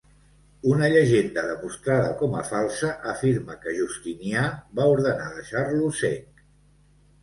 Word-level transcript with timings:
Una 0.69 0.87
llegenda, 0.93 1.43
demostrada 1.49 2.17
com 2.23 2.39
a 2.41 2.43
falsa, 2.49 2.91
afirma 3.13 3.61
que 3.67 3.77
Justinià 3.83 4.51
va 4.83 4.93
ordenar 4.99 5.33
deixar-lo 5.41 5.97
cec. 6.05 6.47